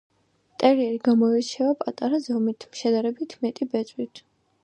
ტერიერი 0.61 1.01
გამოირჩევა 1.07 1.75
პატარა 1.83 2.21
ზომით, 2.29 2.67
შედარებით 2.81 3.37
მეტი 3.45 3.71
ბეწვით. 3.75 4.27